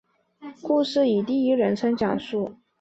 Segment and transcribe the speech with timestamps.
[0.63, 2.55] 故事以第一人称讲述。